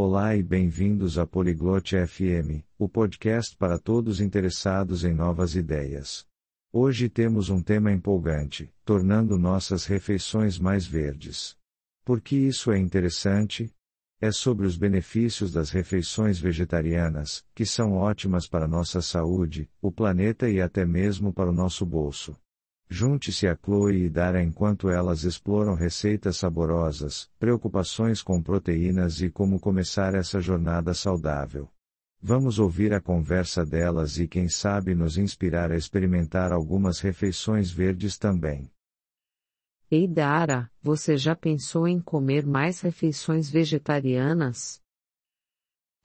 Olá 0.00 0.36
e 0.36 0.44
bem-vindos 0.44 1.18
a 1.18 1.26
Poliglote 1.26 1.96
FM, 2.06 2.62
o 2.78 2.88
podcast 2.88 3.56
para 3.56 3.80
todos 3.80 4.20
interessados 4.20 5.02
em 5.02 5.12
novas 5.12 5.56
ideias. 5.56 6.24
Hoje 6.72 7.08
temos 7.08 7.50
um 7.50 7.60
tema 7.60 7.90
empolgante, 7.90 8.72
tornando 8.84 9.36
nossas 9.36 9.86
refeições 9.86 10.56
mais 10.56 10.86
verdes. 10.86 11.56
Por 12.04 12.20
que 12.20 12.36
isso 12.36 12.70
é 12.70 12.78
interessante? 12.78 13.74
É 14.20 14.30
sobre 14.30 14.68
os 14.68 14.76
benefícios 14.76 15.52
das 15.52 15.70
refeições 15.70 16.38
vegetarianas, 16.38 17.44
que 17.52 17.66
são 17.66 17.94
ótimas 17.94 18.46
para 18.46 18.68
nossa 18.68 19.02
saúde, 19.02 19.68
o 19.82 19.90
planeta 19.90 20.48
e 20.48 20.60
até 20.60 20.86
mesmo 20.86 21.32
para 21.32 21.50
o 21.50 21.52
nosso 21.52 21.84
bolso. 21.84 22.36
Junte-se 22.90 23.46
a 23.46 23.54
Chloe 23.54 24.04
e 24.04 24.08
Dara 24.08 24.42
enquanto 24.42 24.88
elas 24.88 25.22
exploram 25.22 25.74
receitas 25.74 26.38
saborosas, 26.38 27.30
preocupações 27.38 28.22
com 28.22 28.42
proteínas 28.42 29.20
e 29.20 29.30
como 29.30 29.60
começar 29.60 30.14
essa 30.14 30.40
jornada 30.40 30.94
saudável. 30.94 31.70
Vamos 32.20 32.58
ouvir 32.58 32.94
a 32.94 33.00
conversa 33.00 33.64
delas 33.64 34.18
e 34.18 34.26
quem 34.26 34.48
sabe 34.48 34.94
nos 34.94 35.18
inspirar 35.18 35.70
a 35.70 35.76
experimentar 35.76 36.50
algumas 36.50 36.98
refeições 37.00 37.70
verdes 37.70 38.16
também. 38.16 38.70
Ei 39.90 40.08
Dara, 40.08 40.70
você 40.82 41.16
já 41.16 41.36
pensou 41.36 41.86
em 41.86 42.00
comer 42.00 42.46
mais 42.46 42.80
refeições 42.80 43.50
vegetarianas? 43.50 44.80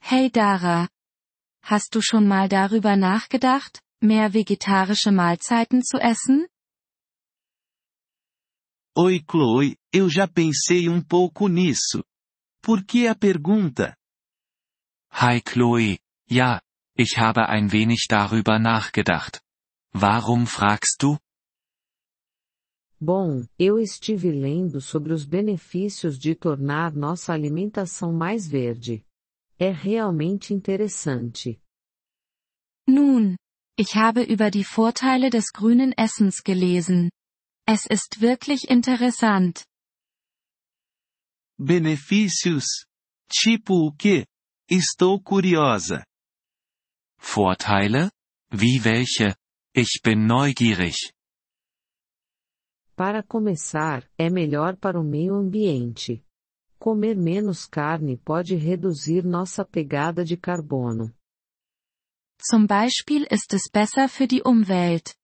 Hey 0.00 0.30
Dara! 0.30 0.88
Hast 1.62 1.94
du 1.94 2.02
schon 2.02 2.26
mal 2.26 2.46
darüber 2.46 2.94
nachgedacht, 2.94 3.80
mehr 4.02 4.28
vegetarische 4.30 5.10
Mahlzeiten 5.10 5.82
zu 5.82 5.96
essen? 5.98 6.46
Oi 8.96 9.24
Chloe, 9.28 9.76
eu 9.92 10.08
já 10.08 10.28
pensei 10.28 10.88
um 10.88 11.02
pouco 11.02 11.48
nisso. 11.48 12.04
Por 12.62 12.84
que 12.84 13.08
a 13.08 13.14
pergunta? 13.16 13.96
Hi 15.10 15.42
Chloe, 15.44 15.98
ja, 16.30 16.62
ich 16.96 17.18
habe 17.18 17.40
ein 17.40 17.72
wenig 17.72 18.06
darüber 18.08 18.60
nachgedacht. 18.60 19.42
Warum 19.92 20.46
fragst 20.46 21.02
du? 21.02 21.18
Bom, 23.00 23.44
eu 23.58 23.80
estive 23.80 24.30
lendo 24.30 24.80
sobre 24.80 25.12
os 25.12 25.24
benefícios 25.24 26.16
de 26.16 26.36
tornar 26.36 26.94
nossa 26.94 27.32
alimentação 27.32 28.12
mais 28.12 28.46
verde. 28.46 29.04
É 29.58 29.72
realmente 29.72 30.54
interessante. 30.54 31.60
Nun, 32.86 33.34
ich 33.76 33.96
habe 33.96 34.22
über 34.22 34.52
die 34.52 34.62
Vorteile 34.62 35.30
des 35.30 35.50
grünen 35.50 35.92
Essens 35.98 36.40
gelesen. 36.40 37.10
Es 37.66 37.86
ist 37.86 38.20
wirklich 38.20 38.68
interessant. 38.68 39.64
Benefícios? 41.58 42.84
Tipo 43.30 43.86
o 43.86 43.92
quê? 43.96 44.26
Estou 44.68 45.18
curiosa. 45.22 46.04
Vorteile? 47.18 48.10
Wie 48.50 48.84
welche? 48.84 49.34
Ich 49.74 50.02
bin 50.02 50.26
neugierig. 50.26 51.12
Para 52.94 53.22
começar, 53.22 54.08
é 54.18 54.28
melhor 54.28 54.76
para 54.76 55.00
o 55.00 55.02
meio 55.02 55.34
ambiente. 55.34 56.22
Comer 56.78 57.16
menos 57.16 57.66
carne 57.66 58.18
pode 58.18 58.54
reduzir 58.56 59.24
nossa 59.24 59.64
pegada 59.64 60.22
de 60.22 60.36
carbono. 60.36 61.14
Zum 62.38 62.66
Beispiel 62.66 63.26
ist 63.30 63.54
es 63.54 63.70
besser 63.72 64.06
für 64.08 64.26
die 64.26 64.42
Umwelt. 64.42 65.16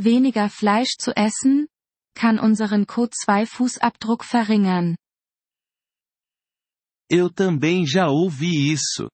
Weniger 0.00 0.48
Fleisch 0.48 0.96
zu 0.98 1.12
essen, 1.14 1.68
kann 2.14 2.38
unseren 2.38 2.86
CO2-Fußabdruck 2.86 4.24
verringern. 4.24 4.96
Eu 7.10 7.30
também 7.30 7.86
já 7.86 8.08
ouvi 8.08 8.72
isso. 8.72 9.08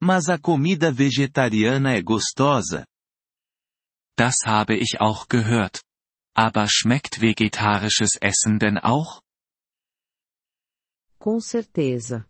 Mas 0.00 0.28
a 0.28 0.38
comida 0.38 0.90
vegetariana 0.92 1.94
é 1.94 2.02
gostosa? 2.02 2.84
Das 4.16 4.36
habe 4.44 4.76
ich 4.76 5.00
auch 5.00 5.26
gehört. 5.28 5.80
Aber 6.36 6.66
schmeckt 6.68 7.20
vegetarisches 7.20 8.16
Essen 8.20 8.58
denn 8.58 8.78
auch? 8.78 9.20
Com 11.18 11.40
certeza. 11.40 12.28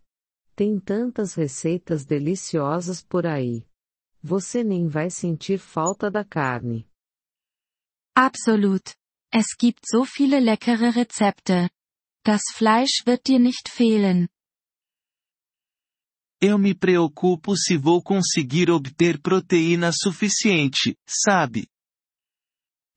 Tem 0.55 0.79
tantas 0.79 1.33
receitas 1.35 2.05
deliciosas 2.05 3.01
por 3.03 3.25
aí. 3.25 3.65
Você 4.21 4.63
nem 4.63 4.87
vai 4.87 5.09
sentir 5.09 5.57
falta 5.57 6.11
da 6.11 6.23
carne. 6.23 6.87
Absolut. 8.15 8.93
Es 9.35 9.57
gibt 9.57 9.87
so 9.87 10.05
viele 10.05 10.39
leckere 10.39 10.95
Rezepte. 10.95 11.71
Das 12.23 12.43
Fleisch 12.53 13.01
wird 13.07 13.25
dir 13.25 13.39
nicht 13.39 13.67
fehlen. 13.67 14.29
Eu 16.39 16.59
me 16.59 16.75
preocupo 16.75 17.55
se 17.55 17.75
vou 17.75 18.03
conseguir 18.03 18.69
obter 18.69 19.19
proteína 19.19 19.91
suficiente, 19.91 20.95
sabe? 21.07 21.65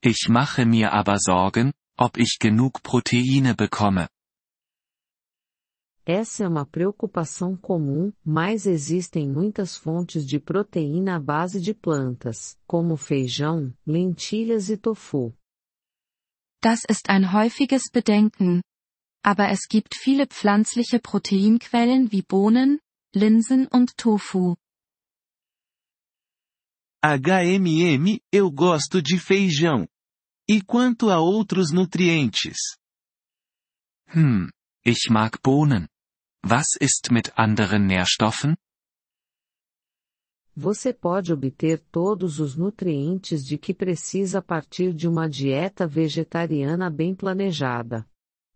Ich 0.03 0.29
mache 0.29 0.67
mir 0.67 0.93
aber 0.93 1.19
Sorgen, 1.19 1.73
ob 1.97 2.19
ich 2.19 2.37
genug 2.39 2.83
Proteine 2.83 3.55
bekomme. 3.55 4.07
Essa 6.05 6.45
é 6.45 6.49
uma 6.49 6.67
preocupação 6.67 7.57
comum, 7.57 8.13
mas 8.23 8.67
existem 8.67 9.27
muitas 9.27 9.75
fontes 9.75 10.27
de 10.27 10.39
proteína 10.39 11.17
à 11.17 11.19
base 11.19 11.63
de 11.63 11.73
plantas, 11.73 12.59
como 12.67 12.97
feijão, 12.99 13.73
lentilhas 13.87 14.69
e 14.69 14.77
tofu. 14.77 15.35
Das 16.61 16.85
ist 16.85 17.09
ein 17.09 17.33
häufiges 17.33 17.91
Bedenken. 17.93 18.63
Aber 19.23 19.49
es 19.49 19.69
gibt 19.69 19.95
viele 19.95 20.27
pflanzliche 20.27 21.01
Proteinquellen 21.01 22.13
wie 22.13 22.23
Bohnen, 22.23 22.81
Linsen 23.13 23.67
und 23.67 23.97
Tofu. 23.97 24.57
HMM, 27.05 28.19
eu 28.33 28.51
gosto 28.51 29.01
de 29.01 29.19
feijão. 29.19 29.87
E 30.49 30.61
quanto 30.63 31.11
a 31.11 31.19
outros 31.19 31.73
nutrientes? 31.73 32.77
Hm, 34.09 34.51
ich 34.85 35.11
mag 35.11 35.41
Bohnen. 35.43 35.89
Was 36.43 36.77
ist 36.79 37.11
mit 37.11 37.37
anderen 37.37 37.87
Nährstoffen? 37.87 38.57
Você 40.59 40.91
pode 40.91 41.35
obter 41.35 41.79
todos 41.93 42.41
os 42.41 42.57
nutrientes 42.57 43.45
de 43.45 43.59
que 43.59 43.75
precisa 43.75 44.39
a 44.39 44.43
partir 44.43 44.95
de 44.95 45.07
uma 45.07 45.29
dieta 45.29 45.87
vegetariana 45.87 46.89
bem 46.89 47.15
planejada. 47.15 48.09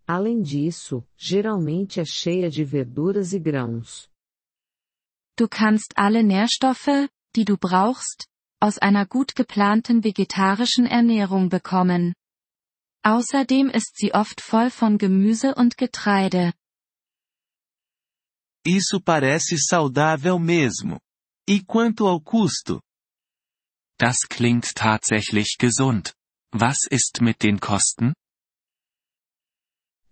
Além 0.07 0.41
disso, 0.41 1.07
geralmente 1.15 2.01
é 2.01 2.05
cheia 2.07 2.49
de 2.49 2.65
verduras 2.65 3.35
e 3.35 3.39
grãos. 3.39 4.09
Du 5.39 5.47
kannst 5.47 5.93
alle 5.95 6.23
Nährstoffe, 6.23 7.11
die 7.37 7.45
du 7.45 7.59
brauchst, 7.59 8.27
aus 8.63 8.79
einer 8.79 9.05
gut 9.07 9.35
geplanten 9.35 10.03
vegetarischen 10.03 10.87
Ernährung 10.87 11.51
bekommen. 11.51 12.15
Außerdem 13.05 13.69
ist 13.69 13.99
sie 13.99 14.13
oft 14.15 14.41
voll 14.41 14.71
von 14.71 14.97
Gemüse 14.97 15.55
und 15.55 15.77
Getreide. 15.77 16.55
Isso 18.67 19.01
parece 19.03 19.59
saudável 19.59 20.39
mesmo. 20.39 20.99
E 21.49 21.63
quanto 21.65 22.07
ao 22.07 22.21
custo? 22.21 22.81
Das 23.99 24.17
klingt 24.29 24.75
tatsächlich 24.75 25.57
gesund. 25.59 26.15
Was 26.53 26.87
ist 26.91 27.21
mit 27.21 27.43
den 27.43 27.61
Kosten? 27.61 28.15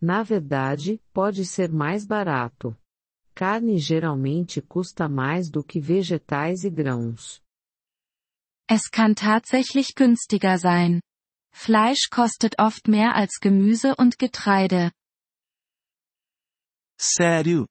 Na 0.01 0.25
verdade, 0.25 1.01
pode 1.13 1.45
ser 1.45 1.73
mais 1.73 2.07
barato. 2.07 2.77
Carne 3.35 3.79
geralmente 3.79 4.61
custa 4.61 5.09
mais 5.09 5.51
do 5.51 5.65
que 5.65 5.81
vegetais 5.81 6.65
e 6.65 6.71
grãos. 6.71 7.41
Es 8.69 8.91
kann 8.91 9.15
tatsächlich 9.15 9.95
günstiger 9.95 10.59
sein. 10.59 11.01
Fleisch 11.53 12.11
kostet 12.11 12.59
oft 12.59 12.87
mehr 12.89 13.15
als 13.15 13.39
Gemüse 13.41 13.97
und 13.97 14.19
Getreide. 14.19 14.93
Sério? 17.01 17.67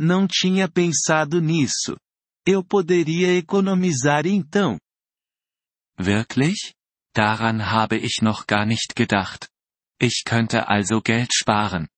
Não 0.00 0.26
tinha 0.26 0.68
pensado 0.68 1.40
nisso. 1.40 1.96
Eu 2.46 2.64
poderia 2.64 3.36
economizar 3.36 4.26
então. 4.26 4.78
Wirklich? 5.98 6.74
Daran 7.14 7.70
habe 7.70 7.96
ich 7.96 8.22
noch 8.22 8.46
gar 8.46 8.64
nicht 8.64 8.96
gedacht. 8.96 9.50
Ich 10.00 10.22
könnte 10.24 10.68
also 10.68 11.02
Geld 11.02 11.34
sparen. 11.34 11.88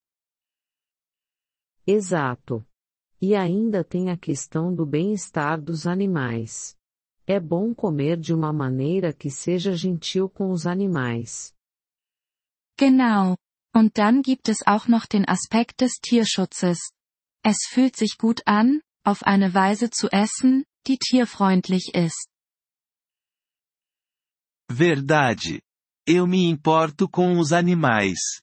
Exato. 1.86 2.66
E 3.20 3.36
ainda 3.36 3.84
tem 3.84 4.10
a 4.10 4.16
questão 4.16 4.74
do 4.74 4.84
bem-estar 4.84 5.60
dos 5.60 5.86
animais. 5.86 6.76
É 7.24 7.38
bom 7.38 7.72
comer 7.72 8.16
de 8.16 8.34
uma 8.34 8.52
maneira 8.52 9.12
que 9.12 9.30
seja 9.30 9.76
gentil 9.76 10.28
com 10.28 10.50
os 10.50 10.66
animais. 10.66 11.54
Genau. 12.76 13.36
Und 13.74 13.96
dann 13.96 14.22
gibt 14.22 14.48
es 14.48 14.66
auch 14.66 14.88
noch 14.88 15.06
den 15.06 15.24
Aspekt 15.28 15.80
des 15.80 15.92
Tierschutzes. 16.00 16.78
Es 17.44 17.58
fühlt 17.68 17.96
sich 17.96 18.18
gut 18.18 18.42
an, 18.44 18.82
auf 19.04 19.22
eine 19.22 19.54
Weise 19.54 19.90
zu 19.90 20.08
essen, 20.10 20.64
die 20.86 20.98
tierfreundlich 20.98 21.94
ist. 21.94 22.28
Verdade. 24.70 25.60
Eu 26.08 26.26
me 26.26 26.48
importo 26.48 27.08
com 27.08 27.38
os 27.38 27.52
animais. 27.52 28.42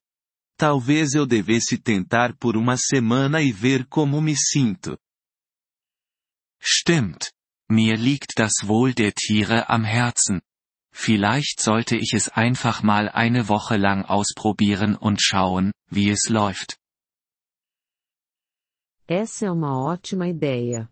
Talvez 0.58 1.14
eu 1.14 1.26
devesse 1.26 1.78
tentar 1.78 2.36
por 2.38 2.56
uma 2.56 2.78
semana 2.78 3.42
e 3.42 3.52
ver 3.52 3.86
como 3.88 4.22
me 4.22 4.36
sinto. 4.36 4.98
Stimmt. 6.62 7.32
Mir 7.70 7.98
liegt 7.98 8.38
das 8.38 8.54
Wohl 8.64 8.94
der 8.94 9.14
Tiere 9.14 9.70
am 9.70 9.84
Herzen. 9.84 10.42
Vielleicht 10.92 11.62
sollte 11.62 11.96
ich 11.96 12.14
es 12.14 12.30
einfach 12.30 12.82
mal 12.84 13.10
eine 13.10 13.48
Woche 13.48 13.78
lang 13.78 14.04
ausprobieren 14.04 14.96
und 14.96 15.22
schauen, 15.22 15.72
wie 15.88 16.10
es 16.10 16.30
läuft. 16.30 16.79
Essa 19.12 19.48
é 19.48 19.52
uma 19.52 19.76
ótima 19.76 20.28
ideia. 20.28 20.88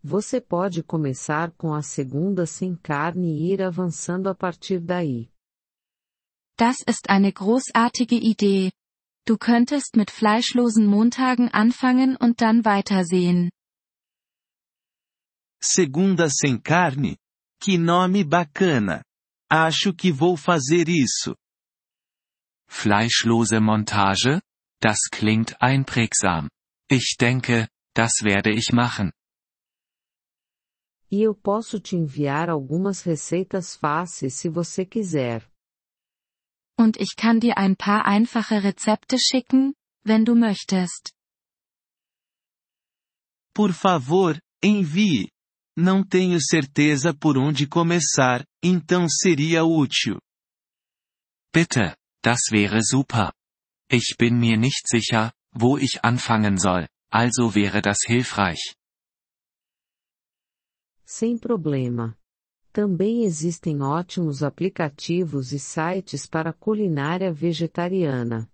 Você 0.00 0.40
pode 0.40 0.84
começar 0.84 1.50
com 1.56 1.74
a 1.74 1.82
segunda 1.82 2.46
sem 2.46 2.76
carne 2.76 3.40
e 3.40 3.52
ir 3.52 3.60
avançando 3.60 4.28
a 4.28 4.36
partir 4.36 4.78
daí. 4.78 5.28
Das 6.56 6.76
ist 6.86 7.10
eine 7.10 7.32
großartige 7.32 8.14
Idee. 8.14 8.70
Du 9.26 9.36
könntest 9.36 9.96
mit 9.96 10.12
fleischlosen 10.12 10.86
Montagen 10.86 11.48
anfangen 11.52 12.16
und 12.16 12.40
dann 12.40 12.64
weitersehen. 12.64 13.50
Segunda 15.60 16.30
sem 16.30 16.62
carne? 16.62 17.16
Que 17.60 17.76
nome 17.76 18.24
bacana! 18.24 19.02
Acho 19.50 19.92
que 19.92 20.12
vou 20.12 20.36
fazer 20.36 20.88
isso. 20.88 21.34
Fleischlose 22.68 23.58
Montage? 23.60 24.40
Das 24.80 25.10
klingt 25.10 25.60
einprägsam. 25.60 26.48
Ich 26.88 27.16
denke, 27.18 27.68
das 27.94 28.22
werde 28.22 28.50
ich 28.50 28.72
machen. 28.72 29.12
E 31.10 31.22
eu 31.22 31.34
posso 31.34 31.80
te 31.80 31.96
enviar 31.96 32.48
algumas 32.50 33.02
receitas 33.02 33.76
fáceis 33.76 34.34
se 34.34 34.48
você 34.48 34.84
quiser. 34.84 35.48
Und 36.78 36.96
ich 36.98 37.16
kann 37.16 37.40
dir 37.40 37.56
ein 37.56 37.74
paar 37.76 38.04
einfache 38.06 38.62
Rezepte 38.62 39.16
schicken, 39.18 39.74
wenn 40.04 40.24
du 40.24 40.34
möchtest. 40.34 41.12
Por 43.54 43.72
favor, 43.72 44.38
envie. 44.62 45.30
Não 45.78 46.02
tenho 46.02 46.38
certeza 46.40 47.14
por 47.14 47.36
onde 47.36 47.66
começar, 47.66 48.44
então 48.62 49.08
seria 49.08 49.64
útil. 49.64 50.18
Bitte, 51.52 51.96
das 52.22 52.50
wäre 52.50 52.82
super. 52.82 53.32
Ich 53.90 54.16
bin 54.18 54.38
mir 54.38 54.56
nicht 54.58 54.88
sicher, 54.88 55.32
wo 55.58 55.78
ich 55.78 56.04
anfangen 56.04 56.58
soll, 56.58 56.86
also 57.10 57.54
wäre 57.54 57.80
das 57.82 57.98
hilfreich. 58.06 58.74
Sem 61.04 61.38
problema. 61.38 62.16
Também 62.72 63.24
existem 63.24 63.80
ótimos 63.80 64.42
aplicativos 64.42 65.52
e 65.52 65.58
sites 65.58 66.26
para 66.26 66.52
culinária 66.52 67.32
vegetariana. 67.32 68.50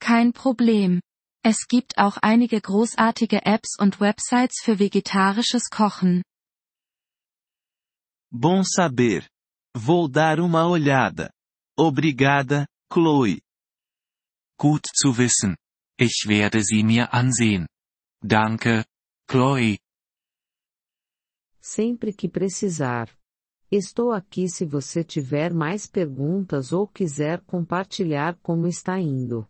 Kein 0.00 0.32
Problem. 0.32 1.00
Es 1.44 1.66
gibt 1.68 1.96
auch 1.96 2.16
einige 2.22 2.60
großartige 2.60 3.46
Apps 3.46 3.76
und 3.78 4.00
Websites 4.00 4.60
für 4.62 4.78
vegetarisches 4.78 5.68
Kochen. 5.70 6.22
Bom 8.30 8.64
saber. 8.64 9.24
Vou 9.76 10.08
dar 10.08 10.40
uma 10.40 10.66
olhada. 10.66 11.30
Obrigada, 11.78 12.66
Chloe. 12.92 13.40
Gut 14.58 14.84
zu 14.92 15.16
wissen. 15.16 15.56
Ich 16.00 16.26
werde 16.28 16.62
sie 16.62 16.84
mir 16.84 17.12
ansehen. 17.12 17.66
Danke, 18.22 18.84
Chloe. 19.26 19.78
Sempre 21.60 22.12
que 22.12 22.28
precisar. 22.28 23.08
Estou 23.70 24.12
aqui 24.12 24.48
se 24.48 24.64
você 24.64 25.04
tiver 25.04 25.52
mais 25.52 25.86
perguntas 25.86 26.72
ou 26.72 26.86
quiser 26.86 27.42
compartilhar 27.44 28.38
como 28.42 28.66
está 28.66 28.98
indo. 28.98 29.46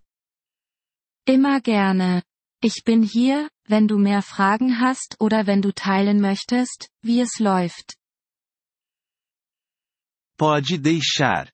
Immer 1.26 1.60
gerne. 1.60 2.22
Ich 2.60 2.82
bin 2.82 3.02
hier, 3.02 3.48
wenn 3.68 3.86
du 3.86 3.98
mehr 3.98 4.22
Fragen 4.22 4.80
hast 4.80 5.16
oder 5.20 5.46
wenn 5.46 5.60
du 5.60 5.72
teilen 5.72 6.20
möchtest, 6.20 6.88
wie 7.02 7.20
es 7.20 7.38
läuft. 7.38 7.94
Pode 10.36 10.78
deixar. 10.78 11.48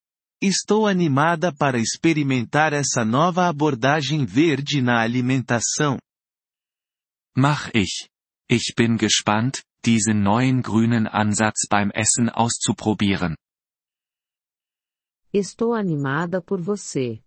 Estou 0.46 0.86
animada 0.86 1.54
para 1.54 1.78
experimentar 1.78 2.74
essa 2.74 3.02
nova 3.02 3.48
abordagem 3.48 4.26
verde 4.26 4.82
na 4.82 5.00
alimentação. 5.00 5.98
Mach 7.34 7.70
ich. 7.74 8.10
Ich 8.46 8.74
bin 8.76 8.98
gespannt, 8.98 9.64
diesen 9.82 10.22
neuen 10.22 10.60
grünen 10.60 11.06
Ansatz 11.06 11.66
beim 11.66 11.90
Essen 11.94 12.28
auszuprobieren. 12.28 13.34
Estou 15.32 15.72
animada 15.72 16.42
por 16.42 16.60
você. 16.60 17.24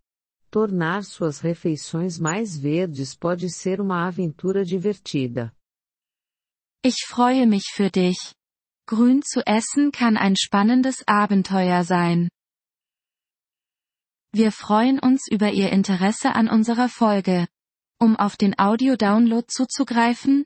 Tornar 0.51 1.03
suas 1.03 1.39
refeições 1.39 2.19
mais 2.19 2.55
verdes 2.55 3.15
pode 3.15 3.49
ser 3.49 3.81
uma 3.81 4.07
aventura 4.07 4.63
divertida. 4.63 5.51
Ich 6.85 7.07
freue 7.07 7.47
mich 7.47 7.65
für 7.73 7.89
dich. 7.89 8.35
Grün 8.87 9.23
zu 9.23 9.41
essen 9.43 9.91
kann 9.91 10.17
ein 10.17 10.35
spannendes 10.37 11.03
Abenteuer 11.07 11.83
sein. 11.83 12.29
Wir 14.37 14.51
freuen 14.51 14.99
uns 14.99 15.25
über 15.27 15.51
Ihr 15.51 15.71
Interesse 15.71 16.35
an 16.35 16.47
unserer 16.47 16.89
Folge. 16.89 17.47
Um 17.99 18.15
auf 18.15 18.37
den 18.37 18.53
Audio-Download 18.59 19.47
zuzugreifen, 19.47 20.45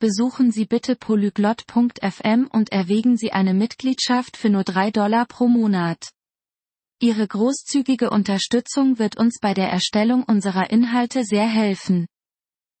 besuchen 0.00 0.50
Sie 0.50 0.64
bitte 0.64 0.96
polyglot.fm 0.96 2.48
und 2.52 2.72
erwägen 2.72 3.16
Sie 3.16 3.32
eine 3.32 3.54
Mitgliedschaft 3.54 4.36
für 4.36 4.48
nur 4.48 4.64
3 4.64 4.90
Dollar 4.90 5.26
pro 5.26 5.46
Monat. 5.46 6.10
Ihre 7.00 7.28
großzügige 7.28 8.10
Unterstützung 8.10 8.98
wird 8.98 9.16
uns 9.16 9.38
bei 9.40 9.54
der 9.54 9.68
Erstellung 9.68 10.24
unserer 10.24 10.70
Inhalte 10.70 11.22
sehr 11.22 11.46
helfen. 11.46 12.08